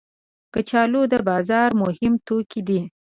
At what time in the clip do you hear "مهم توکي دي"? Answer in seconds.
1.81-2.79